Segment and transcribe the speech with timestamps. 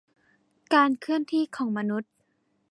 [0.73, 2.11] การเคลื่อนที่ของมนุษย์